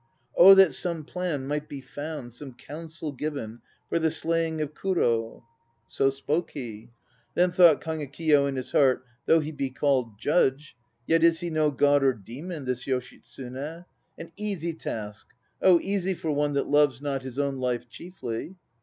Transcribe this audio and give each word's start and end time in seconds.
Oh 0.35 0.55
that 0.55 0.73
some 0.73 1.03
plan 1.03 1.45
might 1.45 1.69
be 1.69 1.79
found, 1.79 2.33
some 2.33 2.53
counsel 2.55 3.11
given 3.11 3.61
For 3.87 3.99
the 3.99 4.09
slaying 4.09 4.59
of 4.59 4.73
Kurd.": 4.73 4.97
So 5.85 6.09
spoke 6.09 6.49
he. 6.55 6.89
Then 7.35 7.51
thought 7.51 7.81
Kagekiyo 7.81 8.49
in 8.49 8.55
his 8.55 8.71
heart, 8.71 9.05
'Though 9.27 9.41
he 9.41 9.51
be 9.51 9.69
called 9.69 10.17
'Judge,' 10.17 10.75
Yet 11.05 11.23
is 11.23 11.41
he 11.41 11.51
no 11.51 11.69
god 11.69 12.03
or 12.03 12.13
demon, 12.13 12.65
this 12.65 12.85
Yoshitsune. 12.85 13.85
An 14.17 14.31
easy 14.37 14.73
task! 14.73 15.27
Oh 15.61 15.79
easy 15.79 16.15
for 16.15 16.31
one 16.31 16.53
that 16.53 16.65
loves 16.67 16.99
not 16.99 17.21
His 17.21 17.37
own 17.37 17.57
life 17.57 17.87
chiefly! 17.87 18.55